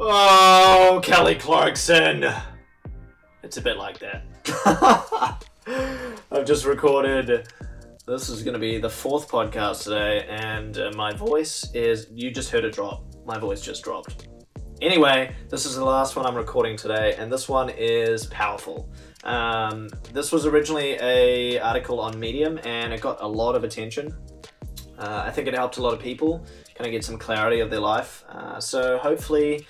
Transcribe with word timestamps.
Oh, 0.00 1.00
Kelly 1.02 1.34
Clarkson. 1.34 2.24
It's 3.42 3.56
a 3.56 3.60
bit 3.60 3.76
like 3.76 3.98
that. 3.98 5.44
I've 6.30 6.46
just 6.46 6.64
recorded. 6.66 7.48
This 8.06 8.28
is 8.28 8.44
going 8.44 8.54
to 8.54 8.60
be 8.60 8.78
the 8.78 8.88
fourth 8.88 9.28
podcast 9.28 9.82
today, 9.82 10.24
and 10.28 10.78
uh, 10.78 10.92
my 10.94 11.12
voice 11.12 11.68
is. 11.74 12.06
You 12.12 12.30
just 12.30 12.50
heard 12.50 12.64
it 12.64 12.74
drop. 12.74 13.12
My 13.26 13.40
voice 13.40 13.60
just 13.60 13.82
dropped. 13.82 14.28
Anyway, 14.80 15.34
this 15.48 15.66
is 15.66 15.74
the 15.74 15.84
last 15.84 16.14
one 16.14 16.26
I'm 16.26 16.36
recording 16.36 16.76
today, 16.76 17.16
and 17.18 17.32
this 17.32 17.48
one 17.48 17.68
is 17.68 18.26
powerful. 18.26 18.88
Um, 19.24 19.88
this 20.12 20.30
was 20.30 20.46
originally 20.46 20.96
a 21.00 21.58
article 21.58 21.98
on 21.98 22.20
Medium, 22.20 22.60
and 22.62 22.92
it 22.92 23.00
got 23.00 23.20
a 23.20 23.26
lot 23.26 23.56
of 23.56 23.64
attention. 23.64 24.16
Uh, 24.96 25.24
I 25.26 25.30
think 25.30 25.48
it 25.48 25.54
helped 25.54 25.76
a 25.76 25.82
lot 25.82 25.92
of 25.92 26.00
people 26.00 26.44
kind 26.74 26.86
of 26.86 26.92
get 26.92 27.04
some 27.04 27.18
clarity 27.18 27.60
of 27.60 27.70
their 27.70 27.80
life. 27.80 28.24
Uh, 28.28 28.60
so 28.60 28.98
hopefully, 28.98 29.66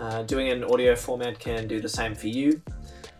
uh, 0.00 0.22
doing 0.22 0.48
in 0.48 0.64
audio 0.64 0.96
format 0.96 1.38
can 1.38 1.68
do 1.68 1.80
the 1.80 1.88
same 1.88 2.14
for 2.14 2.28
you. 2.28 2.60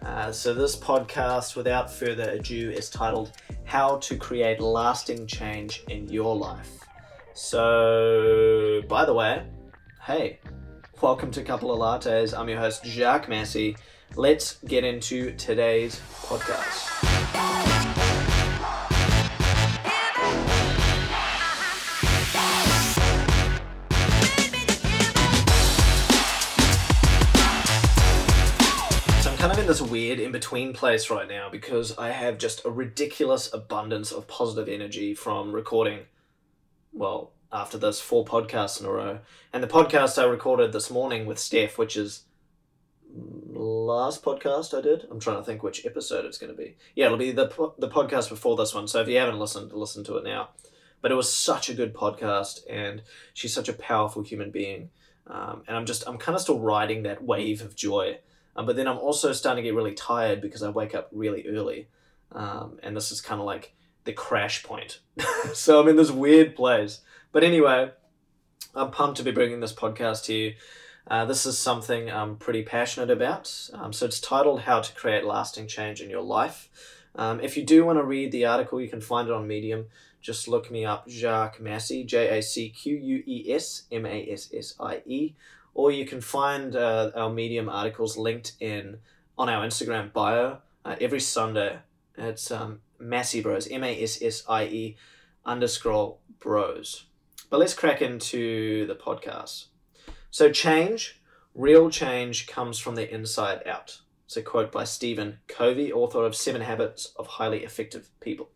Uh, 0.03 0.33
so 0.33 0.55
this 0.55 0.77
podcast, 0.77 1.55
without 1.55 1.93
further 1.93 2.31
ado, 2.31 2.71
is 2.71 2.89
titled 2.89 3.33
"How 3.65 3.99
to 3.99 4.17
Create 4.17 4.61
Lasting 4.61 5.27
Change 5.27 5.85
in 5.89 6.09
Your 6.09 6.35
Life." 6.35 6.81
So, 7.35 8.83
by 8.89 9.05
the 9.05 9.13
way, 9.13 9.43
hey, 10.03 10.41
welcome 11.03 11.31
to 11.33 11.43
Couple 11.43 11.71
of 11.71 11.79
Lattes. 11.79 12.37
I'm 12.37 12.49
your 12.49 12.59
host, 12.59 12.85
Jacques 12.85 13.29
Massie. 13.29 13.77
Let's 14.17 14.59
get 14.65 14.83
into 14.83 15.37
today's 15.37 16.01
podcast. 16.23 16.90
This 29.71 29.81
weird 29.81 30.19
in 30.19 30.33
between 30.33 30.73
place 30.73 31.11
right 31.11 31.29
now 31.29 31.49
because 31.49 31.97
I 31.97 32.11
have 32.11 32.39
just 32.39 32.65
a 32.65 32.71
ridiculous 32.71 33.55
abundance 33.55 34.11
of 34.11 34.27
positive 34.27 34.69
energy 34.69 35.15
from 35.15 35.53
recording, 35.53 36.01
well, 36.93 37.31
after 37.53 37.79
this, 37.79 38.01
four 38.01 38.25
podcasts 38.25 38.81
in 38.81 38.87
a 38.87 38.91
row. 38.91 39.21
And 39.53 39.63
the 39.63 39.69
podcast 39.69 40.21
I 40.21 40.25
recorded 40.25 40.73
this 40.73 40.91
morning 40.91 41.25
with 41.25 41.39
Steph, 41.39 41.79
which 41.79 41.97
is 41.97 42.25
last 43.15 44.25
podcast 44.25 44.77
I 44.77 44.81
did. 44.81 45.07
I'm 45.09 45.21
trying 45.21 45.37
to 45.37 45.45
think 45.45 45.63
which 45.63 45.87
episode 45.87 46.25
it's 46.25 46.39
going 46.39 46.51
to 46.51 46.59
be. 46.59 46.75
Yeah, 46.97 47.07
it'll 47.07 47.17
be 47.17 47.31
the 47.31 47.47
the 47.79 47.89
podcast 47.89 48.29
before 48.29 48.57
this 48.57 48.75
one. 48.75 48.89
So 48.89 49.01
if 49.01 49.07
you 49.07 49.19
haven't 49.19 49.39
listened, 49.39 49.73
listen 49.73 50.03
to 50.03 50.17
it 50.17 50.25
now. 50.25 50.49
But 51.01 51.13
it 51.13 51.15
was 51.17 51.33
such 51.33 51.69
a 51.69 51.75
good 51.75 51.95
podcast, 51.95 52.63
and 52.69 53.03
she's 53.35 53.55
such 53.55 53.69
a 53.69 53.73
powerful 53.73 54.23
human 54.23 54.51
being. 54.51 54.91
Um, 55.29 55.63
and 55.69 55.77
I'm 55.77 55.87
just 55.87 56.09
I'm 56.09 56.19
kind 56.19 56.35
of 56.35 56.43
still 56.43 56.59
riding 56.59 57.05
that 57.05 57.23
wave 57.23 57.63
of 57.63 57.77
joy. 57.77 58.19
Um, 58.61 58.67
but 58.67 58.77
then 58.77 58.87
I'm 58.87 58.99
also 58.99 59.33
starting 59.33 59.65
to 59.65 59.69
get 59.69 59.75
really 59.75 59.95
tired 59.95 60.43
because 60.43 60.63
I 60.63 60.69
wake 60.69 60.95
up 60.95 61.09
really 61.13 61.47
early, 61.49 61.89
um, 62.33 62.79
and 62.83 62.95
this 62.95 63.11
is 63.11 63.23
kind 63.23 63.41
of 63.41 63.47
like 63.47 63.75
the 64.05 64.13
crash 64.13 64.63
point. 64.63 65.01
so 65.55 65.81
I'm 65.81 65.89
in 65.89 65.97
this 65.97 66.11
weird 66.11 66.55
place. 66.55 67.01
But 67.33 67.43
anyway, 67.43 67.91
I'm 68.75 68.91
pumped 68.91 69.17
to 69.17 69.23
be 69.23 69.31
bringing 69.31 69.61
this 69.61 69.73
podcast 69.73 70.25
to 70.25 70.35
you. 70.35 70.55
Uh, 71.07 71.25
this 71.25 71.47
is 71.47 71.59
something 71.59 72.11
I'm 72.11 72.37
pretty 72.37 72.63
passionate 72.63 73.11
about. 73.11 73.71
Um, 73.73 73.95
so 73.95 74.05
it's 74.05 74.21
titled 74.21 74.61
How 74.61 74.81
to 74.81 74.95
Create 74.95 75.25
Lasting 75.25 75.67
Change 75.67 76.03
in 76.03 76.11
Your 76.11 76.23
Life. 76.23 76.69
Um, 77.15 77.41
if 77.41 77.57
you 77.57 77.65
do 77.65 77.87
want 77.87 77.99
to 77.99 78.05
read 78.05 78.31
the 78.31 78.45
article, 78.45 78.79
you 78.79 78.89
can 78.89 79.01
find 79.01 79.27
it 79.27 79.33
on 79.33 79.47
Medium. 79.47 79.87
Just 80.21 80.49
look 80.49 80.71
me 80.71 80.85
up, 80.85 81.09
Jacques 81.09 81.61
Massie, 81.61 82.05
J 82.05 82.39
A 82.39 82.43
C 82.43 82.69
Q 82.69 82.95
U 82.95 83.23
E 83.27 83.55
S 83.55 83.85
M 83.91 84.05
A 84.05 84.31
S 84.31 84.51
S 84.55 84.75
I 84.79 85.01
E. 85.07 85.33
Or 85.81 85.91
you 85.91 86.05
can 86.05 86.21
find 86.21 86.77
uh, 86.77 87.11
our 87.15 87.31
Medium 87.31 87.71
articles 87.71 88.19
linked 88.19 88.53
in 88.61 88.99
on 89.39 89.49
our 89.49 89.67
Instagram 89.67 90.13
bio 90.13 90.59
uh, 90.85 90.97
every 91.01 91.21
Sunday. 91.21 91.79
It's 92.19 92.51
um, 92.51 92.81
Massie 92.99 93.41
Bros, 93.41 93.67
M 93.67 93.83
A 93.83 94.03
S 94.03 94.21
S 94.21 94.43
I 94.47 94.65
E 94.65 94.97
underscore 95.47 96.19
bros. 96.39 97.07
But 97.49 97.61
let's 97.61 97.73
crack 97.73 98.03
into 98.03 98.87
the 98.89 98.95
podcast. 98.95 99.69
So, 100.31 100.53
change, 100.53 101.19
real 101.55 101.89
change, 101.89 102.47
comes 102.47 102.79
from 102.79 102.95
the 102.95 103.11
inside 103.11 103.67
out. 103.67 104.03
It's 104.27 104.37
a 104.37 104.43
quote 104.43 104.71
by 104.71 104.85
Stephen 104.85 105.39
Covey, 105.49 105.91
author 105.91 106.27
of 106.27 106.37
Seven 106.37 106.61
Habits 106.61 107.15
of 107.17 107.27
Highly 107.27 107.65
Effective 107.65 108.11
People. 108.21 108.51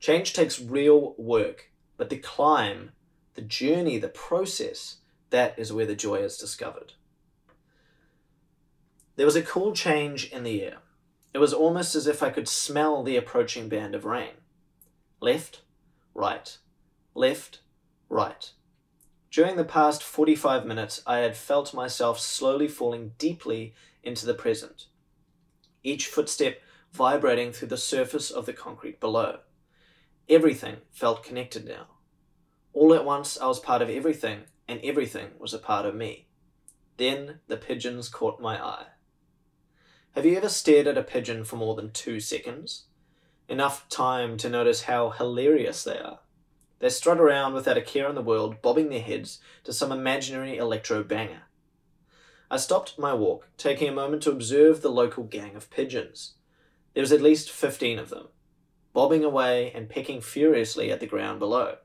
Change 0.00 0.32
takes 0.32 0.60
real 0.60 1.14
work, 1.16 1.70
but 1.96 2.10
the 2.10 2.18
climb, 2.18 2.90
the 3.34 3.42
journey, 3.42 3.98
the 3.98 4.08
process, 4.08 4.96
that 5.30 5.58
is 5.58 5.72
where 5.72 5.86
the 5.86 5.94
joy 5.94 6.16
is 6.16 6.36
discovered. 6.36 6.92
There 9.16 9.26
was 9.26 9.36
a 9.36 9.42
cool 9.42 9.72
change 9.72 10.30
in 10.30 10.44
the 10.44 10.62
air. 10.62 10.78
It 11.32 11.38
was 11.38 11.52
almost 11.52 11.94
as 11.94 12.06
if 12.06 12.22
I 12.22 12.30
could 12.30 12.48
smell 12.48 13.02
the 13.02 13.16
approaching 13.16 13.68
band 13.68 13.94
of 13.94 14.04
rain. 14.04 14.34
Left, 15.20 15.62
right, 16.14 16.56
left, 17.14 17.60
right. 18.08 18.50
During 19.30 19.56
the 19.56 19.64
past 19.64 20.02
45 20.02 20.66
minutes, 20.66 21.02
I 21.06 21.18
had 21.18 21.36
felt 21.36 21.72
myself 21.72 22.18
slowly 22.18 22.66
falling 22.66 23.12
deeply 23.18 23.74
into 24.02 24.26
the 24.26 24.34
present, 24.34 24.86
each 25.84 26.06
footstep 26.06 26.60
vibrating 26.92 27.52
through 27.52 27.68
the 27.68 27.76
surface 27.76 28.30
of 28.30 28.46
the 28.46 28.52
concrete 28.52 28.98
below. 28.98 29.40
Everything 30.28 30.78
felt 30.90 31.22
connected 31.22 31.64
now. 31.64 31.86
All 32.72 32.94
at 32.94 33.04
once, 33.04 33.38
I 33.38 33.46
was 33.46 33.60
part 33.60 33.82
of 33.82 33.90
everything, 33.90 34.44
and 34.70 34.80
everything 34.84 35.30
was 35.40 35.52
a 35.52 35.58
part 35.58 35.84
of 35.84 35.96
me. 35.96 36.28
Then 36.96 37.40
the 37.48 37.56
pigeons 37.56 38.08
caught 38.08 38.40
my 38.40 38.64
eye. 38.64 38.86
Have 40.12 40.24
you 40.24 40.36
ever 40.36 40.48
stared 40.48 40.86
at 40.86 40.96
a 40.96 41.02
pigeon 41.02 41.42
for 41.42 41.56
more 41.56 41.74
than 41.74 41.90
two 41.90 42.20
seconds? 42.20 42.84
Enough 43.48 43.88
time 43.88 44.36
to 44.36 44.48
notice 44.48 44.82
how 44.82 45.10
hilarious 45.10 45.82
they 45.82 45.98
are. 45.98 46.20
They 46.78 46.88
strut 46.88 47.18
around 47.18 47.54
without 47.54 47.76
a 47.76 47.82
care 47.82 48.08
in 48.08 48.14
the 48.14 48.22
world, 48.22 48.62
bobbing 48.62 48.90
their 48.90 49.00
heads 49.00 49.40
to 49.64 49.72
some 49.72 49.90
imaginary 49.90 50.56
electro 50.56 51.02
banger. 51.02 51.42
I 52.48 52.56
stopped 52.56 52.98
my 52.98 53.12
walk, 53.12 53.48
taking 53.56 53.88
a 53.88 53.92
moment 53.92 54.22
to 54.22 54.30
observe 54.30 54.82
the 54.82 54.88
local 54.88 55.24
gang 55.24 55.56
of 55.56 55.68
pigeons. 55.70 56.34
There 56.94 57.02
was 57.02 57.12
at 57.12 57.20
least 57.20 57.50
fifteen 57.50 57.98
of 57.98 58.08
them, 58.08 58.28
bobbing 58.92 59.24
away 59.24 59.72
and 59.74 59.88
pecking 59.88 60.20
furiously 60.20 60.92
at 60.92 61.00
the 61.00 61.06
ground 61.06 61.40
below. 61.40 61.78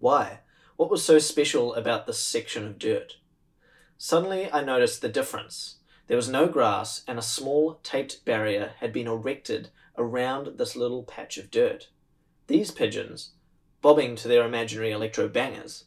Why? 0.00 0.40
What 0.76 0.90
was 0.90 1.04
so 1.04 1.20
special 1.20 1.72
about 1.74 2.06
this 2.06 2.18
section 2.18 2.66
of 2.66 2.80
dirt? 2.80 3.18
Suddenly 3.96 4.50
I 4.52 4.64
noticed 4.64 5.02
the 5.02 5.08
difference. 5.08 5.76
There 6.08 6.16
was 6.16 6.28
no 6.28 6.48
grass, 6.48 7.04
and 7.06 7.16
a 7.16 7.22
small 7.22 7.78
taped 7.84 8.24
barrier 8.24 8.72
had 8.80 8.92
been 8.92 9.06
erected 9.06 9.70
around 9.96 10.58
this 10.58 10.74
little 10.74 11.04
patch 11.04 11.38
of 11.38 11.50
dirt. 11.50 11.90
These 12.48 12.72
pigeons, 12.72 13.34
bobbing 13.82 14.16
to 14.16 14.28
their 14.28 14.44
imaginary 14.44 14.90
electro 14.90 15.28
bangers, 15.28 15.84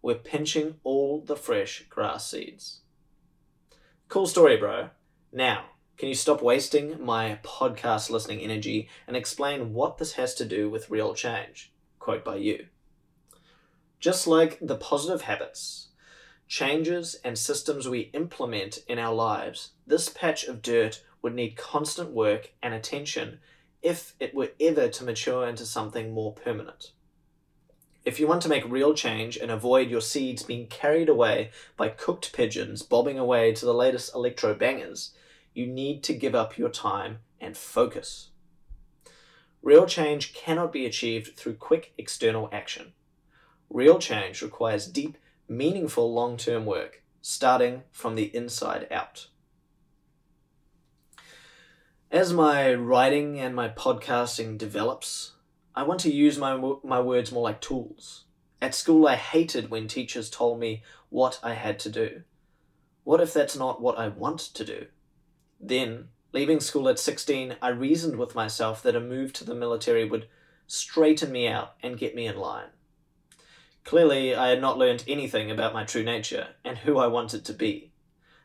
were 0.00 0.14
pinching 0.14 0.76
all 0.84 1.20
the 1.20 1.36
fresh 1.36 1.84
grass 1.90 2.26
seeds. 2.30 2.80
Cool 4.08 4.26
story, 4.26 4.56
bro. 4.56 4.88
Now, 5.30 5.66
can 5.98 6.08
you 6.08 6.14
stop 6.14 6.40
wasting 6.40 7.04
my 7.04 7.38
podcast 7.44 8.08
listening 8.08 8.40
energy 8.40 8.88
and 9.06 9.18
explain 9.18 9.74
what 9.74 9.98
this 9.98 10.14
has 10.14 10.34
to 10.36 10.46
do 10.46 10.70
with 10.70 10.88
real 10.88 11.14
change? 11.14 11.74
Quote 11.98 12.24
by 12.24 12.36
you. 12.36 12.66
Just 14.00 14.26
like 14.26 14.58
the 14.62 14.76
positive 14.76 15.22
habits, 15.22 15.88
changes, 16.48 17.16
and 17.22 17.38
systems 17.38 17.86
we 17.86 18.10
implement 18.14 18.78
in 18.88 18.98
our 18.98 19.14
lives, 19.14 19.72
this 19.86 20.08
patch 20.08 20.44
of 20.44 20.62
dirt 20.62 21.04
would 21.20 21.34
need 21.34 21.54
constant 21.54 22.10
work 22.10 22.52
and 22.62 22.72
attention 22.72 23.40
if 23.82 24.14
it 24.18 24.34
were 24.34 24.52
ever 24.58 24.88
to 24.88 25.04
mature 25.04 25.46
into 25.46 25.66
something 25.66 26.14
more 26.14 26.32
permanent. 26.32 26.92
If 28.02 28.18
you 28.18 28.26
want 28.26 28.40
to 28.42 28.48
make 28.48 28.64
real 28.66 28.94
change 28.94 29.36
and 29.36 29.50
avoid 29.50 29.90
your 29.90 30.00
seeds 30.00 30.42
being 30.42 30.66
carried 30.68 31.10
away 31.10 31.50
by 31.76 31.90
cooked 31.90 32.32
pigeons 32.32 32.82
bobbing 32.82 33.18
away 33.18 33.52
to 33.52 33.66
the 33.66 33.74
latest 33.74 34.14
electro 34.14 34.54
bangers, 34.54 35.12
you 35.52 35.66
need 35.66 36.02
to 36.04 36.14
give 36.14 36.34
up 36.34 36.56
your 36.56 36.70
time 36.70 37.18
and 37.38 37.54
focus. 37.54 38.30
Real 39.62 39.84
change 39.84 40.32
cannot 40.32 40.72
be 40.72 40.86
achieved 40.86 41.36
through 41.36 41.56
quick 41.56 41.92
external 41.98 42.48
action. 42.50 42.94
Real 43.70 44.00
change 44.00 44.42
requires 44.42 44.88
deep, 44.88 45.16
meaningful 45.48 46.12
long 46.12 46.36
term 46.36 46.66
work, 46.66 47.02
starting 47.22 47.84
from 47.92 48.16
the 48.16 48.34
inside 48.34 48.88
out. 48.90 49.28
As 52.10 52.32
my 52.32 52.74
writing 52.74 53.38
and 53.38 53.54
my 53.54 53.68
podcasting 53.68 54.58
develops, 54.58 55.34
I 55.76 55.84
want 55.84 56.00
to 56.00 56.12
use 56.12 56.36
my, 56.36 56.60
my 56.82 57.00
words 57.00 57.30
more 57.30 57.44
like 57.44 57.60
tools. 57.60 58.24
At 58.60 58.74
school, 58.74 59.06
I 59.06 59.14
hated 59.14 59.70
when 59.70 59.86
teachers 59.86 60.28
told 60.28 60.58
me 60.58 60.82
what 61.08 61.38
I 61.40 61.54
had 61.54 61.78
to 61.80 61.88
do. 61.88 62.22
What 63.04 63.20
if 63.20 63.32
that's 63.32 63.56
not 63.56 63.80
what 63.80 63.96
I 63.96 64.08
want 64.08 64.40
to 64.40 64.64
do? 64.64 64.86
Then, 65.60 66.08
leaving 66.32 66.58
school 66.58 66.88
at 66.88 66.98
16, 66.98 67.54
I 67.62 67.68
reasoned 67.68 68.18
with 68.18 68.34
myself 68.34 68.82
that 68.82 68.96
a 68.96 69.00
move 69.00 69.32
to 69.34 69.44
the 69.44 69.54
military 69.54 70.04
would 70.04 70.26
straighten 70.66 71.30
me 71.30 71.46
out 71.46 71.74
and 71.82 71.96
get 71.96 72.16
me 72.16 72.26
in 72.26 72.36
line. 72.36 72.70
Clearly, 73.84 74.34
I 74.34 74.48
had 74.48 74.60
not 74.60 74.78
learned 74.78 75.04
anything 75.08 75.50
about 75.50 75.74
my 75.74 75.84
true 75.84 76.02
nature 76.04 76.48
and 76.64 76.78
who 76.78 76.98
I 76.98 77.06
wanted 77.06 77.44
to 77.44 77.52
be. 77.52 77.92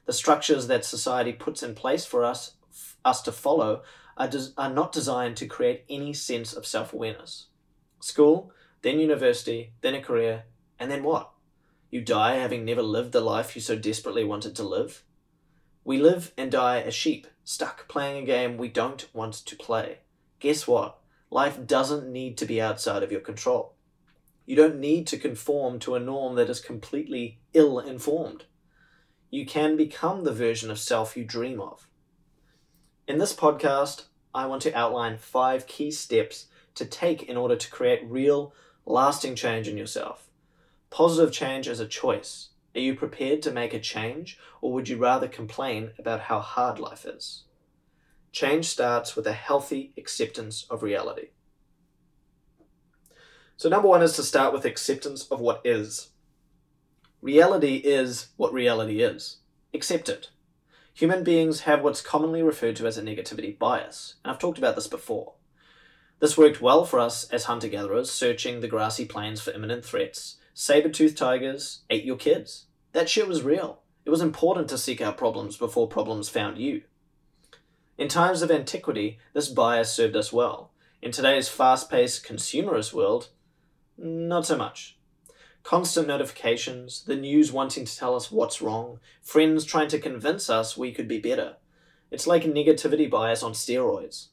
The 0.05 0.13
structures 0.13 0.67
that 0.67 0.85
society 0.85 1.33
puts 1.33 1.63
in 1.63 1.75
place 1.75 2.05
for 2.05 2.23
us, 2.23 2.55
us 3.03 3.21
to 3.23 3.31
follow 3.31 3.83
are, 4.17 4.27
des- 4.27 4.53
are 4.57 4.71
not 4.71 4.91
designed 4.91 5.37
to 5.37 5.47
create 5.47 5.83
any 5.89 6.13
sense 6.13 6.53
of 6.53 6.65
self 6.65 6.93
awareness. 6.93 7.47
School, 7.99 8.51
then 8.81 8.99
university, 8.99 9.73
then 9.81 9.95
a 9.95 10.01
career, 10.01 10.43
and 10.79 10.89
then 10.89 11.03
what? 11.03 11.31
You 11.89 12.01
die 12.01 12.35
having 12.35 12.65
never 12.65 12.81
lived 12.81 13.11
the 13.11 13.21
life 13.21 13.55
you 13.55 13.61
so 13.61 13.77
desperately 13.77 14.23
wanted 14.23 14.55
to 14.55 14.63
live? 14.63 15.03
We 15.83 15.99
live 15.99 16.33
and 16.37 16.51
die 16.51 16.81
as 16.81 16.95
sheep, 16.95 17.27
stuck 17.43 17.87
playing 17.87 18.23
a 18.23 18.25
game 18.25 18.57
we 18.57 18.69
don't 18.69 19.07
want 19.13 19.33
to 19.33 19.55
play. 19.55 19.99
Guess 20.39 20.67
what? 20.67 20.99
Life 21.29 21.65
doesn't 21.65 22.11
need 22.11 22.37
to 22.37 22.45
be 22.45 22.61
outside 22.61 23.03
of 23.03 23.11
your 23.11 23.21
control. 23.21 23.74
You 24.45 24.55
don't 24.55 24.79
need 24.79 25.07
to 25.07 25.17
conform 25.17 25.79
to 25.79 25.95
a 25.95 25.99
norm 25.99 26.35
that 26.35 26.49
is 26.49 26.59
completely 26.59 27.39
ill 27.53 27.79
informed. 27.79 28.45
You 29.31 29.45
can 29.45 29.75
become 29.75 30.23
the 30.23 30.33
version 30.33 30.69
of 30.69 30.79
self 30.79 31.17
you 31.17 31.23
dream 31.23 31.59
of. 31.59 31.87
In 33.07 33.17
this 33.17 33.33
podcast, 33.33 34.05
I 34.33 34.45
want 34.45 34.61
to 34.63 34.73
outline 34.73 35.17
five 35.17 35.65
key 35.65 35.91
steps 35.91 36.47
to 36.75 36.85
take 36.85 37.23
in 37.23 37.37
order 37.37 37.55
to 37.55 37.71
create 37.71 38.03
real, 38.05 38.53
lasting 38.85 39.35
change 39.35 39.67
in 39.67 39.77
yourself. 39.77 40.29
Positive 40.89 41.33
change 41.33 41.67
is 41.67 41.79
a 41.79 41.87
choice. 41.87 42.49
Are 42.75 42.81
you 42.81 42.95
prepared 42.95 43.41
to 43.43 43.51
make 43.51 43.73
a 43.73 43.79
change, 43.79 44.37
or 44.61 44.73
would 44.73 44.89
you 44.89 44.97
rather 44.97 45.27
complain 45.27 45.91
about 45.97 46.21
how 46.21 46.39
hard 46.39 46.77
life 46.77 47.05
is? 47.05 47.43
Change 48.31 48.65
starts 48.65 49.15
with 49.15 49.25
a 49.25 49.33
healthy 49.33 49.93
acceptance 49.97 50.65
of 50.69 50.83
reality. 50.83 51.29
So, 53.57 53.69
number 53.69 53.87
one 53.87 54.01
is 54.01 54.13
to 54.13 54.23
start 54.23 54.53
with 54.53 54.65
acceptance 54.65 55.27
of 55.27 55.39
what 55.39 55.61
is. 55.63 56.09
Reality 57.21 57.75
is 57.77 58.27
what 58.35 58.53
reality 58.53 59.01
is. 59.01 59.37
Accept 59.73 60.09
it. 60.09 60.29
Human 60.93 61.23
beings 61.23 61.61
have 61.61 61.81
what's 61.81 62.01
commonly 62.01 62.41
referred 62.41 62.75
to 62.77 62.87
as 62.87 62.97
a 62.97 63.01
negativity 63.01 63.57
bias, 63.57 64.15
and 64.23 64.31
I've 64.31 64.39
talked 64.39 64.57
about 64.57 64.75
this 64.75 64.87
before. 64.87 65.33
This 66.19 66.37
worked 66.37 66.61
well 66.61 66.85
for 66.85 66.99
us 66.99 67.29
as 67.31 67.45
hunter 67.45 67.67
gatherers, 67.67 68.09
searching 68.09 68.59
the 68.59 68.67
grassy 68.67 69.05
plains 69.05 69.41
for 69.41 69.51
imminent 69.51 69.83
threats. 69.83 70.37
Saber 70.53 70.89
toothed 70.89 71.17
tigers 71.17 71.81
ate 71.89 72.05
your 72.05 72.15
kids. 72.15 72.67
That 72.93 73.09
shit 73.09 73.27
was 73.27 73.43
real. 73.43 73.81
It 74.05 74.09
was 74.09 74.21
important 74.21 74.69
to 74.69 74.77
seek 74.77 75.01
out 75.01 75.17
problems 75.17 75.57
before 75.57 75.87
problems 75.87 76.29
found 76.29 76.57
you. 76.57 76.83
In 77.97 78.07
times 78.07 78.41
of 78.41 78.51
antiquity, 78.51 79.19
this 79.33 79.49
bias 79.49 79.91
served 79.91 80.15
us 80.15 80.31
well. 80.31 80.71
In 81.01 81.11
today's 81.11 81.49
fast 81.49 81.89
paced 81.89 82.25
consumerist 82.25 82.93
world, 82.93 83.29
not 83.97 84.45
so 84.45 84.57
much. 84.57 84.97
Constant 85.63 86.07
notifications, 86.07 87.03
the 87.05 87.15
news 87.15 87.51
wanting 87.51 87.85
to 87.85 87.97
tell 87.97 88.15
us 88.15 88.31
what's 88.31 88.61
wrong, 88.61 88.99
friends 89.21 89.65
trying 89.65 89.87
to 89.87 89.99
convince 89.99 90.49
us 90.49 90.77
we 90.77 90.91
could 90.91 91.07
be 91.07 91.19
better. 91.19 91.55
It's 92.11 92.27
like 92.27 92.43
negativity 92.43 93.09
bias 93.09 93.41
on 93.41 93.53
steroids. 93.53 94.27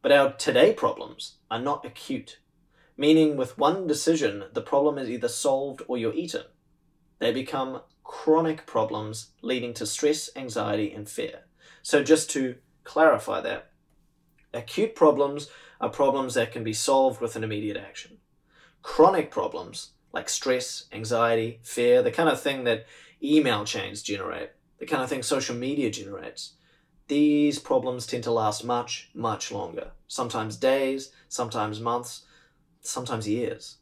But 0.00 0.12
our 0.12 0.32
today 0.32 0.72
problems 0.72 1.36
are 1.50 1.60
not 1.60 1.84
acute, 1.84 2.38
meaning 2.96 3.36
with 3.36 3.58
one 3.58 3.86
decision, 3.86 4.44
the 4.52 4.62
problem 4.62 4.98
is 4.98 5.10
either 5.10 5.28
solved 5.28 5.82
or 5.86 5.98
you're 5.98 6.14
eaten. 6.14 6.44
They 7.18 7.32
become 7.32 7.82
chronic 8.02 8.66
problems 8.66 9.30
leading 9.42 9.74
to 9.74 9.86
stress, 9.86 10.30
anxiety, 10.36 10.92
and 10.92 11.08
fear. 11.08 11.40
So, 11.82 12.02
just 12.02 12.30
to 12.30 12.56
clarify 12.84 13.40
that, 13.42 13.70
acute 14.52 14.94
problems 14.94 15.48
are 15.80 15.90
problems 15.90 16.34
that 16.34 16.52
can 16.52 16.64
be 16.64 16.72
solved 16.72 17.20
with 17.20 17.36
an 17.36 17.44
immediate 17.44 17.76
action. 17.76 18.18
Chronic 18.84 19.30
problems 19.30 19.92
like 20.12 20.28
stress, 20.28 20.84
anxiety, 20.92 21.58
fear, 21.64 22.02
the 22.02 22.12
kind 22.12 22.28
of 22.28 22.40
thing 22.40 22.64
that 22.64 22.86
email 23.20 23.64
chains 23.64 24.02
generate, 24.02 24.50
the 24.78 24.86
kind 24.86 25.02
of 25.02 25.08
thing 25.08 25.22
social 25.22 25.56
media 25.56 25.90
generates. 25.90 26.52
These 27.08 27.58
problems 27.58 28.06
tend 28.06 28.24
to 28.24 28.30
last 28.30 28.62
much, 28.62 29.10
much 29.14 29.50
longer. 29.50 29.92
Sometimes 30.06 30.56
days, 30.56 31.10
sometimes 31.28 31.80
months, 31.80 32.26
sometimes 32.82 33.26
years. 33.26 33.78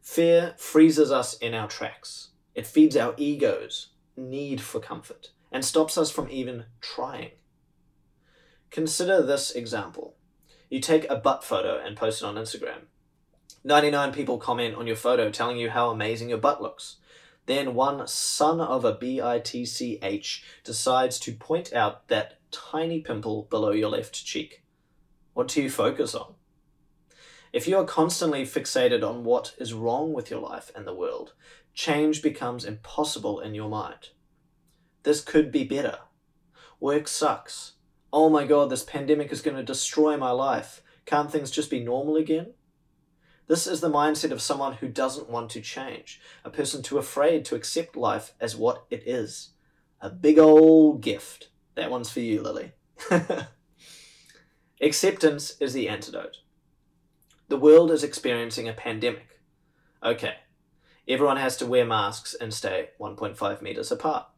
Fear 0.00 0.54
freezes 0.56 1.10
us 1.10 1.36
in 1.38 1.52
our 1.52 1.68
tracks. 1.68 2.28
It 2.54 2.66
feeds 2.66 2.96
our 2.96 3.12
ego's 3.18 3.88
need 4.16 4.60
for 4.60 4.80
comfort 4.80 5.32
and 5.50 5.64
stops 5.64 5.98
us 5.98 6.12
from 6.12 6.30
even 6.30 6.66
trying. 6.80 7.32
Consider 8.70 9.20
this 9.20 9.50
example. 9.50 10.14
You 10.70 10.80
take 10.80 11.10
a 11.10 11.16
butt 11.16 11.42
photo 11.44 11.78
and 11.84 11.96
post 11.96 12.22
it 12.22 12.24
on 12.24 12.36
Instagram. 12.36 12.86
99 13.64 14.12
people 14.12 14.38
comment 14.38 14.74
on 14.74 14.86
your 14.86 14.96
photo 14.96 15.30
telling 15.30 15.56
you 15.56 15.70
how 15.70 15.90
amazing 15.90 16.28
your 16.28 16.38
butt 16.38 16.60
looks. 16.60 16.96
Then 17.46 17.74
one 17.74 18.06
son 18.06 18.60
of 18.60 18.84
a 18.84 18.94
bitch 18.94 20.42
decides 20.64 21.18
to 21.20 21.32
point 21.32 21.72
out 21.72 22.08
that 22.08 22.38
tiny 22.50 23.00
pimple 23.00 23.46
below 23.50 23.70
your 23.70 23.90
left 23.90 24.24
cheek. 24.24 24.62
What 25.34 25.48
do 25.48 25.62
you 25.62 25.70
focus 25.70 26.14
on? 26.14 26.34
If 27.52 27.68
you 27.68 27.76
are 27.76 27.84
constantly 27.84 28.44
fixated 28.44 29.06
on 29.06 29.24
what 29.24 29.54
is 29.58 29.74
wrong 29.74 30.12
with 30.12 30.30
your 30.30 30.40
life 30.40 30.70
and 30.74 30.86
the 30.86 30.94
world, 30.94 31.34
change 31.74 32.22
becomes 32.22 32.64
impossible 32.64 33.40
in 33.40 33.54
your 33.54 33.68
mind. 33.68 34.10
This 35.02 35.20
could 35.20 35.52
be 35.52 35.64
better. 35.64 35.98
Work 36.80 37.08
sucks. 37.08 37.72
Oh 38.12 38.28
my 38.28 38.44
god, 38.44 38.70
this 38.70 38.84
pandemic 38.84 39.32
is 39.32 39.42
going 39.42 39.56
to 39.56 39.62
destroy 39.62 40.16
my 40.16 40.30
life. 40.30 40.82
Can't 41.06 41.30
things 41.30 41.50
just 41.50 41.70
be 41.70 41.80
normal 41.80 42.16
again? 42.16 42.54
This 43.52 43.66
is 43.66 43.82
the 43.82 43.90
mindset 43.90 44.30
of 44.30 44.40
someone 44.40 44.72
who 44.72 44.88
doesn't 44.88 45.28
want 45.28 45.50
to 45.50 45.60
change, 45.60 46.22
a 46.42 46.48
person 46.48 46.82
too 46.82 46.96
afraid 46.96 47.44
to 47.44 47.54
accept 47.54 47.98
life 47.98 48.32
as 48.40 48.56
what 48.56 48.86
it 48.88 49.02
is. 49.06 49.50
A 50.00 50.08
big 50.08 50.38
old 50.38 51.02
gift. 51.02 51.50
That 51.74 51.90
one's 51.90 52.10
for 52.10 52.20
you, 52.20 52.40
Lily. 52.40 52.72
Acceptance 54.80 55.58
is 55.60 55.74
the 55.74 55.86
antidote. 55.86 56.38
The 57.48 57.58
world 57.58 57.90
is 57.90 58.02
experiencing 58.02 58.70
a 58.70 58.72
pandemic. 58.72 59.42
Okay, 60.02 60.36
everyone 61.06 61.36
has 61.36 61.58
to 61.58 61.66
wear 61.66 61.84
masks 61.84 62.32
and 62.32 62.54
stay 62.54 62.88
1.5 62.98 63.60
meters 63.60 63.92
apart. 63.92 64.28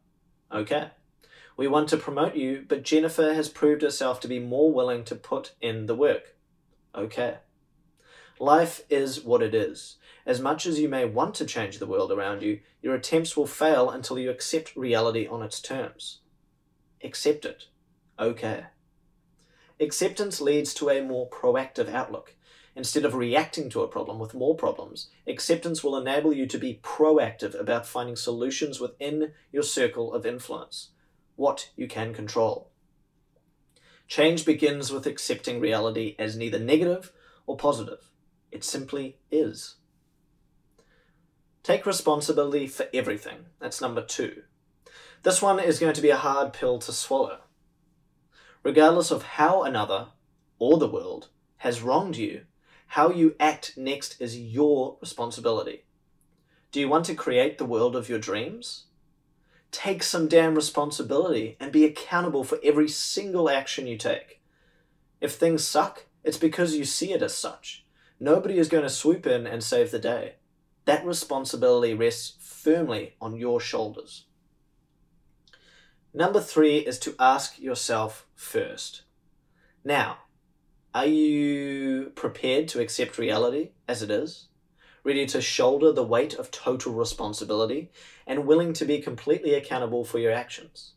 Okay. 0.51 0.89
We 1.55 1.69
want 1.69 1.87
to 1.87 1.95
promote 1.95 2.35
you, 2.35 2.65
but 2.67 2.83
Jennifer 2.83 3.33
has 3.33 3.47
proved 3.47 3.81
herself 3.81 4.19
to 4.19 4.27
be 4.27 4.39
more 4.39 4.73
willing 4.73 5.05
to 5.05 5.15
put 5.15 5.53
in 5.61 5.85
the 5.85 5.95
work. 5.95 6.35
Okay. 6.93 7.37
Life 8.39 8.81
is 8.89 9.23
what 9.23 9.41
it 9.41 9.55
is. 9.55 9.95
As 10.25 10.41
much 10.41 10.65
as 10.65 10.79
you 10.79 10.89
may 10.89 11.05
want 11.05 11.35
to 11.35 11.45
change 11.45 11.79
the 11.79 11.85
world 11.85 12.11
around 12.11 12.41
you, 12.41 12.59
your 12.81 12.95
attempts 12.95 13.37
will 13.37 13.47
fail 13.47 13.89
until 13.89 14.19
you 14.19 14.29
accept 14.29 14.75
reality 14.75 15.25
on 15.25 15.41
its 15.41 15.61
terms. 15.61 16.19
Accept 17.03 17.45
it. 17.45 17.65
Okay. 18.19 18.65
Acceptance 19.79 20.41
leads 20.41 20.73
to 20.73 20.89
a 20.89 21.01
more 21.01 21.29
proactive 21.29 21.89
outlook. 21.89 22.35
Instead 22.75 23.05
of 23.05 23.15
reacting 23.15 23.69
to 23.69 23.83
a 23.83 23.87
problem 23.87 24.19
with 24.19 24.33
more 24.33 24.55
problems, 24.55 25.09
acceptance 25.25 25.81
will 25.81 25.97
enable 25.97 26.33
you 26.33 26.45
to 26.45 26.57
be 26.57 26.81
proactive 26.83 27.57
about 27.57 27.85
finding 27.85 28.17
solutions 28.17 28.81
within 28.81 29.31
your 29.53 29.63
circle 29.63 30.13
of 30.13 30.25
influence, 30.25 30.89
what 31.37 31.69
you 31.77 31.87
can 31.87 32.13
control. 32.13 32.69
Change 34.09 34.45
begins 34.45 34.91
with 34.91 35.07
accepting 35.07 35.61
reality 35.61 36.15
as 36.19 36.35
neither 36.35 36.59
negative 36.59 37.13
or 37.47 37.55
positive. 37.55 38.11
It 38.55 38.63
simply 38.63 39.17
is. 39.29 39.75
Take 41.61 41.85
responsibility 41.85 42.67
for 42.67 42.87
everything. 42.93 43.47
That's 43.59 43.81
number 43.81 44.01
two. 44.01 44.43
This 45.23 45.41
one 45.41 45.59
is 45.59 45.77
going 45.77 45.91
to 45.91 46.01
be 46.01 46.09
a 46.09 46.15
hard 46.15 46.53
pill 46.53 46.79
to 46.79 46.93
swallow. 46.93 47.39
Regardless 48.63 49.11
of 49.11 49.23
how 49.23 49.63
another, 49.63 50.07
or 50.57 50.77
the 50.77 50.87
world, 50.87 51.27
has 51.57 51.81
wronged 51.81 52.15
you, 52.15 52.43
how 52.87 53.09
you 53.09 53.35
act 53.41 53.73
next 53.75 54.21
is 54.21 54.39
your 54.39 54.97
responsibility. 55.01 55.83
Do 56.71 56.79
you 56.79 56.87
want 56.87 57.03
to 57.07 57.13
create 57.13 57.57
the 57.57 57.65
world 57.65 57.97
of 57.97 58.07
your 58.07 58.19
dreams? 58.19 58.85
Take 59.71 60.01
some 60.01 60.29
damn 60.29 60.55
responsibility 60.55 61.57
and 61.59 61.73
be 61.73 61.83
accountable 61.83 62.45
for 62.45 62.57
every 62.63 62.87
single 62.87 63.49
action 63.49 63.85
you 63.85 63.97
take. 63.97 64.39
If 65.19 65.33
things 65.33 65.67
suck, 65.67 66.05
it's 66.23 66.37
because 66.37 66.77
you 66.77 66.85
see 66.85 67.11
it 67.11 67.21
as 67.21 67.37
such. 67.37 67.84
Nobody 68.19 68.57
is 68.57 68.69
going 68.69 68.83
to 68.83 68.89
swoop 68.89 69.27
in 69.27 69.45
and 69.45 69.63
save 69.63 69.91
the 69.91 69.99
day. 69.99 70.35
That 70.85 71.05
responsibility 71.05 71.93
rests 71.93 72.37
firmly 72.39 73.15
on 73.19 73.35
your 73.35 73.59
shoulders. 73.59 74.25
Number 76.13 76.39
three 76.39 76.77
is 76.77 76.97
to 76.99 77.15
ask 77.19 77.59
yourself 77.59 78.25
first. 78.35 79.01
Now, 79.83 80.19
are 80.93 81.05
you 81.05 82.13
prepared 82.15 82.69
to 82.69 82.79
accept 82.79 83.17
reality 83.17 83.71
as 83.87 84.01
it 84.01 84.09
is? 84.09 84.47
Ready 85.03 85.25
to 85.27 85.41
shoulder 85.41 85.91
the 85.91 86.05
weight 86.05 86.35
of 86.35 86.51
total 86.51 86.93
responsibility 86.93 87.91
and 88.25 88.47
willing 88.47 88.71
to 88.73 88.85
be 88.85 89.01
completely 89.01 89.53
accountable 89.53 90.05
for 90.05 90.19
your 90.19 90.31
actions? 90.31 90.93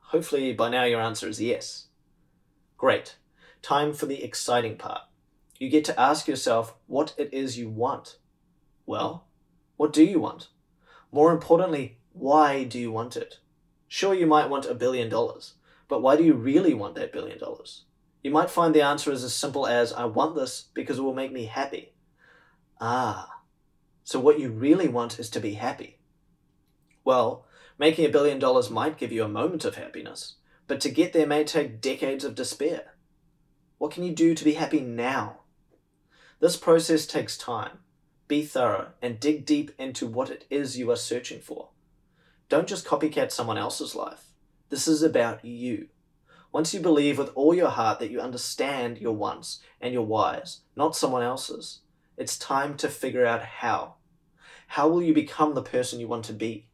Hopefully, 0.00 0.52
by 0.52 0.68
now, 0.68 0.82
your 0.82 1.00
answer 1.00 1.28
is 1.28 1.40
yes. 1.40 1.86
Great. 2.76 3.16
Time 3.62 3.92
for 3.92 4.06
the 4.06 4.24
exciting 4.24 4.76
part 4.76 5.02
you 5.60 5.68
get 5.68 5.84
to 5.84 6.00
ask 6.00 6.26
yourself 6.26 6.74
what 6.86 7.14
it 7.18 7.32
is 7.32 7.58
you 7.58 7.68
want. 7.68 8.16
Well, 8.86 9.26
what 9.76 9.92
do 9.92 10.02
you 10.02 10.18
want? 10.18 10.48
More 11.12 11.30
importantly, 11.30 11.98
why 12.12 12.64
do 12.64 12.78
you 12.78 12.90
want 12.90 13.14
it? 13.14 13.38
Sure, 13.86 14.14
you 14.14 14.26
might 14.26 14.48
want 14.48 14.64
a 14.64 14.74
billion 14.74 15.10
dollars, 15.10 15.54
but 15.86 16.00
why 16.02 16.16
do 16.16 16.24
you 16.24 16.34
really 16.34 16.72
want 16.72 16.94
that 16.94 17.12
billion 17.12 17.38
dollars? 17.38 17.84
You 18.22 18.30
might 18.30 18.50
find 18.50 18.74
the 18.74 18.82
answer 18.82 19.12
is 19.12 19.22
as 19.22 19.34
simple 19.34 19.66
as 19.66 19.92
I 19.92 20.06
want 20.06 20.34
this 20.34 20.68
because 20.72 20.98
it 20.98 21.02
will 21.02 21.14
make 21.14 21.32
me 21.32 21.44
happy. 21.44 21.92
Ah, 22.80 23.42
so 24.02 24.18
what 24.18 24.40
you 24.40 24.50
really 24.50 24.88
want 24.88 25.18
is 25.18 25.28
to 25.30 25.40
be 25.40 25.54
happy. 25.54 25.98
Well, 27.04 27.44
making 27.78 28.06
a 28.06 28.10
billion 28.10 28.38
dollars 28.38 28.70
might 28.70 28.98
give 28.98 29.12
you 29.12 29.24
a 29.24 29.28
moment 29.28 29.66
of 29.66 29.74
happiness, 29.74 30.36
but 30.66 30.80
to 30.80 30.90
get 30.90 31.12
there 31.12 31.26
may 31.26 31.44
take 31.44 31.82
decades 31.82 32.24
of 32.24 32.34
despair. 32.34 32.94
What 33.76 33.92
can 33.92 34.04
you 34.04 34.14
do 34.14 34.34
to 34.34 34.44
be 34.44 34.54
happy 34.54 34.80
now? 34.80 35.39
This 36.40 36.56
process 36.56 37.06
takes 37.06 37.36
time. 37.36 37.80
Be 38.26 38.42
thorough 38.44 38.92
and 39.02 39.20
dig 39.20 39.44
deep 39.44 39.72
into 39.78 40.06
what 40.06 40.30
it 40.30 40.46
is 40.48 40.78
you 40.78 40.90
are 40.90 40.96
searching 40.96 41.40
for. 41.40 41.68
Don't 42.48 42.66
just 42.66 42.86
copycat 42.86 43.30
someone 43.30 43.58
else's 43.58 43.94
life. 43.94 44.24
This 44.70 44.88
is 44.88 45.02
about 45.02 45.44
you. 45.44 45.88
Once 46.50 46.72
you 46.72 46.80
believe 46.80 47.18
with 47.18 47.30
all 47.34 47.54
your 47.54 47.68
heart 47.68 47.98
that 47.98 48.10
you 48.10 48.20
understand 48.20 48.98
your 48.98 49.12
wants 49.12 49.60
and 49.82 49.92
your 49.92 50.06
whys, 50.06 50.60
not 50.74 50.96
someone 50.96 51.22
else's, 51.22 51.80
it's 52.16 52.38
time 52.38 52.76
to 52.78 52.88
figure 52.88 53.26
out 53.26 53.42
how. 53.42 53.96
How 54.68 54.88
will 54.88 55.02
you 55.02 55.12
become 55.12 55.54
the 55.54 55.62
person 55.62 56.00
you 56.00 56.08
want 56.08 56.24
to 56.24 56.32
be? 56.32 56.68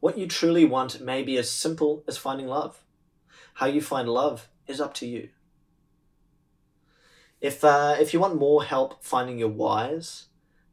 What 0.00 0.16
you 0.16 0.26
truly 0.26 0.64
want 0.64 1.00
may 1.00 1.22
be 1.22 1.36
as 1.36 1.50
simple 1.50 2.04
as 2.08 2.16
finding 2.16 2.46
love. 2.46 2.82
How 3.54 3.66
you 3.66 3.82
find 3.82 4.08
love 4.08 4.48
is 4.66 4.80
up 4.80 4.94
to 4.94 5.06
you. 5.06 5.28
If, 7.46 7.62
uh, 7.62 7.94
if 8.00 8.12
you 8.12 8.18
want 8.18 8.40
more 8.40 8.64
help 8.64 9.04
finding 9.04 9.38
your 9.38 9.50
whys, 9.50 10.24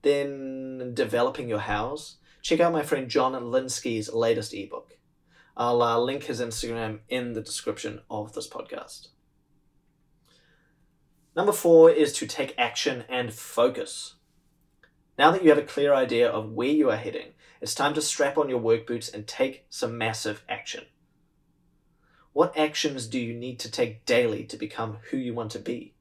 then 0.01 0.96
developing 0.96 1.48
your 1.48 1.60
hows, 1.60 2.15
check 2.42 2.60
out 2.60 2.74
my 2.74 2.82
friend 2.82 3.08
John 3.08 3.34
Linsky's 3.34 4.12
latest 4.12 4.56
ebook. 4.56 4.98
I'll 5.56 5.84
uh, 5.84 6.00
link 6.00 6.24
his 6.24 6.42
Instagram 6.42 7.01
in 7.10 7.34
the 7.34 7.42
description 7.42 8.01
of 8.10 8.34
this 8.34 8.50
podcast. 8.50 9.10
Number 11.36 11.51
four 11.51 11.92
is 11.92 12.12
to 12.13 12.25
take 12.25 12.56
action 12.58 13.03
and 13.08 13.32
focus. 13.32 14.15
Now 15.15 15.30
that 15.30 15.44
you 15.44 15.50
have 15.50 15.60
a 15.60 15.62
clear 15.62 15.94
idea 15.94 16.27
of 16.27 16.53
where 16.53 16.70
you 16.70 16.89
are 16.89 16.98
heading, 16.98 17.34
it's 17.62 17.75
time 17.75 17.94
to 17.94 18.01
strap 18.01 18.36
on 18.36 18.50
your 18.50 18.58
work 18.58 18.88
boots 18.88 19.10
and 19.10 19.27
take 19.27 19.68
some 19.70 19.96
massive 19.96 20.44
action. 20.50 20.86
What 22.32 22.58
actions 22.58 23.06
do 23.06 23.20
you 23.20 23.36
need 23.36 23.60
to 23.60 23.70
take 23.70 24.08
daily 24.08 24.44
to 24.46 24.58
become 24.58 24.98
who 25.12 25.18
you 25.18 25.36
want 25.36 25.51
to 25.51 25.60
be? 25.60 25.92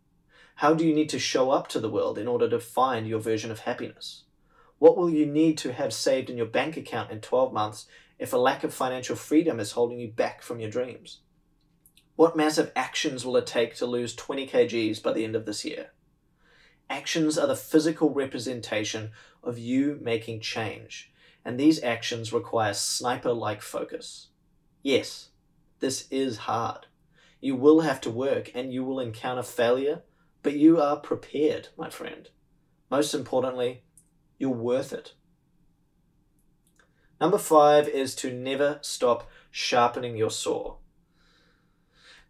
How 0.57 0.75
do 0.75 0.87
you 0.87 0.95
need 0.95 1.09
to 1.11 1.19
show 1.19 1.51
up 1.51 1.69
to 1.69 1.81
the 1.81 1.91
world 1.91 2.19
in 2.19 2.29
order 2.29 2.49
to 2.49 2.61
find 2.61 3.07
your 3.07 3.21
version 3.21 3.51
of 3.51 3.61
happiness? 3.61 4.25
What 4.79 4.97
will 4.97 5.11
you 5.11 5.27
need 5.27 5.59
to 5.59 5.73
have 5.73 5.93
saved 5.93 6.29
in 6.29 6.37
your 6.37 6.47
bank 6.47 6.77
account 6.77 7.11
in 7.11 7.21
12 7.21 7.53
months 7.53 7.87
if 8.19 8.33
a 8.33 8.37
lack 8.37 8.65
of 8.65 8.75
financial 8.75 9.17
freedom 9.17 9.61
is 9.61 9.73
holding 9.73 9.99
you 9.99 10.09
back 10.09 10.43
from 10.43 10.61
your 10.61 10.71
dreams? 10.71 11.21
What 12.17 12.37
massive 12.37 12.71
actions 12.77 13.25
will 13.25 13.37
it 13.37 13.47
take 13.47 13.75
to 13.77 13.87
lose 13.87 14.15
20 14.15 14.47
kgs 14.47 15.03
by 15.03 15.13
the 15.13 15.25
end 15.25 15.35
of 15.35 15.47
this 15.47 15.65
year? 15.65 15.91
Actions 16.91 17.39
are 17.39 17.47
the 17.47 17.57
physical 17.57 18.11
representation 18.11 19.13
of 19.43 19.59
you 19.59 19.99
making 20.03 20.41
change, 20.41 21.13
and 21.45 21.59
these 21.59 21.83
actions 21.83 22.33
require 22.33 22.75
sniper 22.75 23.33
like 23.33 23.63
focus. 23.63 24.29
Yes, 24.83 25.31
this 25.81 26.07
is 26.11 26.39
hard. 26.39 26.87
You 27.41 27.57
will 27.57 27.81
have 27.81 28.01
to 28.03 28.11
work 28.11 28.53
and 28.55 28.73
you 28.73 28.85
will 28.85 29.01
encounter 29.01 29.43
failure 29.43 30.03
but 30.43 30.55
you 30.55 30.81
are 30.81 30.97
prepared, 30.97 31.69
my 31.77 31.91
friend. 31.91 32.29
Most 32.91 33.15
importantly, 33.15 33.83
you're 34.39 34.51
worth 34.51 34.93
it. 34.93 35.15
Number 37.21 37.39
five 37.39 37.89
is 37.89 38.15
to 38.17 38.33
never 38.33 38.79
stop 38.83 39.31
sharpening 39.51 40.17
your 40.17 40.31
saw. 40.31 40.77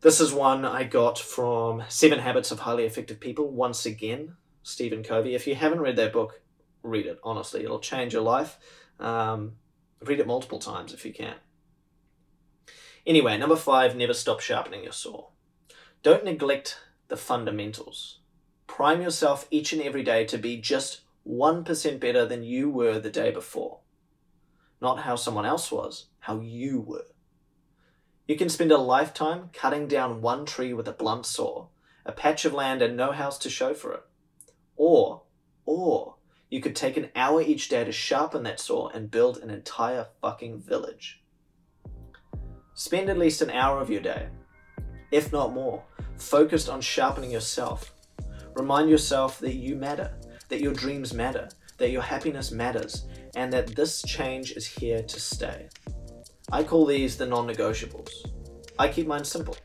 This 0.03 0.21
is 0.21 0.33
one 0.33 0.65
I 0.65 0.85
got 0.85 1.19
from 1.19 1.85
Seven 1.89 2.19
Habits 2.19 2.51
of 2.51 2.61
Highly 2.61 2.85
Effective 2.85 3.21
People, 3.21 3.51
once 3.51 3.87
again, 3.87 4.37
Stephen 4.63 5.03
Covey. 5.03 5.35
If 5.35 5.47
you 5.47 5.55
haven't 5.55 5.81
read 5.81 5.97
that 5.97 6.13
book, 6.13 6.43
read 6.83 7.07
it, 7.07 7.19
honestly. 7.23 7.65
It'll 7.65 7.79
change 7.79 8.13
your 8.13 8.23
life. 8.23 8.59
Um, 8.99 9.53
read 10.05 10.21
it 10.21 10.27
multiple 10.27 10.59
times 10.59 10.93
if 10.93 11.05
you 11.07 11.13
can. 11.13 11.37
Anyway, 13.07 13.39
number 13.39 13.57
five, 13.57 13.97
never 13.97 14.15
stop 14.15 14.41
sharpening 14.41 14.83
your 14.83 14.93
saw. 14.93 15.29
Don't 16.03 16.25
neglect 16.25 16.79
the 17.13 17.17
fundamentals. 17.19 18.21
Prime 18.67 19.03
yourself 19.03 19.47
each 19.51 19.75
and 19.75 19.83
every 19.83 20.03
day 20.03 20.25
to 20.25 20.39
be 20.39 20.57
just 20.57 21.03
1% 21.29 22.01
better 22.01 22.25
than 22.25 22.43
you 22.43 22.71
were 22.71 22.99
the 22.99 23.11
day 23.11 23.31
before. 23.31 23.81
Not 24.81 25.01
how 25.01 25.15
someone 25.17 25.45
else 25.45 25.71
was, 25.71 26.07
how 26.21 26.41
you 26.41 26.81
were. 26.81 27.05
You 28.27 28.37
can 28.37 28.49
spend 28.49 28.73
a 28.73 28.79
lifetime 28.79 29.51
cutting 29.53 29.89
down 29.89 30.23
one 30.23 30.47
tree 30.47 30.73
with 30.73 30.89
a 30.89 30.93
blunt 30.93 31.27
saw, 31.27 31.67
a 32.07 32.13
patch 32.13 32.47
of 32.47 32.55
land 32.55 32.81
and 32.81 32.97
no 32.97 33.13
house 33.13 33.37
to 33.41 33.51
show 33.51 33.75
for 33.75 33.93
it. 33.93 34.05
Or, 34.77 35.25
or, 35.67 36.15
you 36.49 36.63
could 36.63 36.75
take 36.75 36.97
an 36.97 37.11
hour 37.15 37.43
each 37.43 37.69
day 37.69 37.85
to 37.85 37.93
sharpen 37.93 38.43
that 38.45 38.59
saw 38.59 38.89
and 38.89 39.11
build 39.11 39.37
an 39.37 39.51
entire 39.51 40.07
fucking 40.23 40.63
village. 40.63 41.23
Spend 42.73 43.11
at 43.11 43.19
least 43.19 43.43
an 43.43 43.51
hour 43.51 43.83
of 43.83 43.91
your 43.91 44.01
day, 44.01 44.31
if 45.13 45.31
not 45.31 45.53
more, 45.53 45.83
focused 46.17 46.69
on 46.69 46.81
sharpening 46.81 47.31
yourself. 47.31 47.95
Remind 48.57 48.91
yourself 48.91 49.39
that 49.41 49.55
you 49.55 49.77
matter, 49.77 50.13
that 50.49 50.61
your 50.61 50.73
dreams 50.73 51.15
matter, 51.15 51.49
that 51.79 51.91
your 51.91 52.03
happiness 52.03 52.51
matters, 52.51 53.07
and 53.37 53.53
that 53.53 53.77
this 53.77 54.03
change 54.03 54.53
is 54.53 54.67
here 54.67 55.03
to 55.03 55.21
stay. 55.21 55.69
I 56.51 56.65
call 56.65 56.87
these 56.87 57.17
the 57.17 57.27
non 57.27 57.47
negotiables. 57.47 58.11
I 58.79 58.89
keep 58.89 59.07
mine 59.07 59.25
simple 59.25 59.57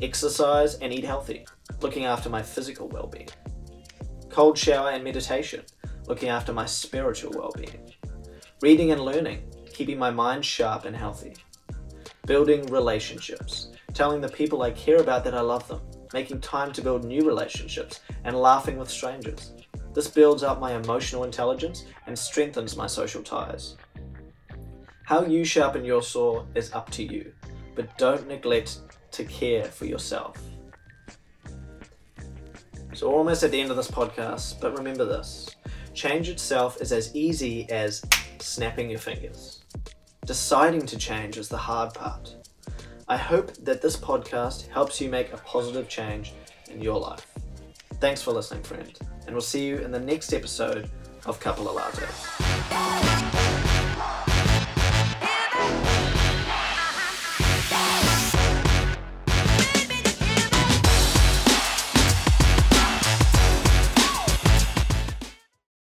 exercise 0.00 0.76
and 0.76 0.92
eat 0.92 1.04
healthy, 1.04 1.44
looking 1.80 2.04
after 2.04 2.30
my 2.30 2.42
physical 2.42 2.88
well 2.88 3.06
being, 3.06 3.28
cold 4.30 4.56
shower 4.56 4.90
and 4.90 5.02
meditation, 5.02 5.64
looking 6.06 6.28
after 6.28 6.52
my 6.52 6.66
spiritual 6.66 7.32
well 7.34 7.52
being, 7.56 7.92
reading 8.62 8.92
and 8.92 9.00
learning, 9.00 9.42
keeping 9.72 9.98
my 9.98 10.10
mind 10.10 10.44
sharp 10.44 10.84
and 10.84 10.96
healthy, 10.96 11.34
building 12.26 12.64
relationships, 12.66 13.72
telling 13.98 14.20
the 14.20 14.28
people 14.28 14.62
I 14.62 14.70
care 14.70 14.98
about 14.98 15.24
that 15.24 15.34
I 15.34 15.40
love 15.40 15.66
them, 15.66 15.80
making 16.12 16.40
time 16.40 16.72
to 16.72 16.80
build 16.80 17.04
new 17.04 17.26
relationships, 17.26 17.98
and 18.22 18.40
laughing 18.40 18.78
with 18.78 18.88
strangers. 18.88 19.54
This 19.92 20.06
builds 20.06 20.44
up 20.44 20.60
my 20.60 20.76
emotional 20.76 21.24
intelligence 21.24 21.84
and 22.06 22.16
strengthens 22.16 22.76
my 22.76 22.86
social 22.86 23.24
ties. 23.24 23.76
How 25.02 25.24
you 25.24 25.44
sharpen 25.44 25.84
your 25.84 26.00
saw 26.00 26.44
is 26.54 26.72
up 26.74 26.88
to 26.90 27.02
you, 27.02 27.32
but 27.74 27.98
don't 27.98 28.28
neglect 28.28 28.82
to 29.10 29.24
care 29.24 29.64
for 29.64 29.84
yourself. 29.86 30.40
So, 32.94 33.08
we're 33.08 33.16
almost 33.16 33.42
at 33.42 33.50
the 33.50 33.60
end 33.60 33.72
of 33.72 33.76
this 33.76 33.90
podcast, 33.90 34.60
but 34.60 34.78
remember 34.78 35.06
this 35.06 35.56
change 35.92 36.28
itself 36.28 36.80
is 36.80 36.92
as 36.92 37.12
easy 37.16 37.68
as 37.68 38.04
snapping 38.38 38.90
your 38.90 39.00
fingers. 39.00 39.64
Deciding 40.24 40.86
to 40.86 40.96
change 40.96 41.36
is 41.36 41.48
the 41.48 41.56
hard 41.56 41.92
part. 41.94 42.36
I 43.10 43.16
hope 43.16 43.54
that 43.64 43.80
this 43.80 43.96
podcast 43.96 44.68
helps 44.68 45.00
you 45.00 45.08
make 45.08 45.32
a 45.32 45.38
positive 45.38 45.88
change 45.88 46.34
in 46.70 46.82
your 46.82 47.00
life. 47.00 47.26
Thanks 47.94 48.20
for 48.20 48.32
listening, 48.32 48.62
friend, 48.62 48.98
and 49.26 49.34
we'll 49.34 49.40
see 49.40 49.66
you 49.66 49.78
in 49.78 49.90
the 49.90 49.98
next 49.98 50.34
episode 50.34 50.90
of 51.24 51.40
Couple 51.40 51.70
of 51.70 51.76
Lattes. 51.76 53.27